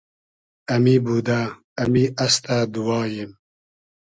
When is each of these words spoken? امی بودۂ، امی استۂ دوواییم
امی 0.73 0.95
بودۂ، 1.05 1.39
امی 1.81 2.03
استۂ 2.23 2.57
دوواییم 2.73 3.31